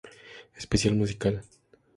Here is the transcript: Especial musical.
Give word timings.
Especial 0.61 0.95
musical. 0.95 1.35